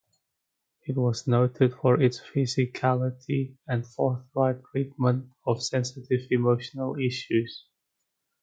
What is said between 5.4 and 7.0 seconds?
of sensitive emotional